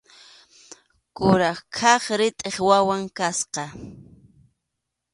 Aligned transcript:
Kuraq 1.17 1.59
kaq 1.77 2.03
ritʼip 2.19 2.57
wawan 2.67 3.03
kasqa. 3.17 3.63